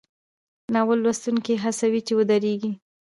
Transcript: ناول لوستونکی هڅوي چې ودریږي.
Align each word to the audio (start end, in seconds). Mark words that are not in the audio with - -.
ناول 0.73 0.99
لوستونکی 1.05 1.53
هڅوي 1.63 2.01
چې 2.07 2.13
ودریږي. 2.15 2.71